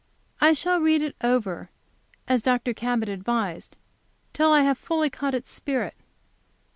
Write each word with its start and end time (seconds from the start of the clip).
I 0.39 0.53
shall 0.53 0.79
read 0.79 1.03
it 1.03 1.15
over, 1.23 1.69
as 2.27 2.41
Dr. 2.41 2.73
Cabot 2.73 3.07
advised, 3.07 3.77
till 4.33 4.51
I 4.51 4.61
have 4.61 4.79
fully 4.79 5.11
caught 5.11 5.35
its 5.35 5.51
spirit. 5.51 5.93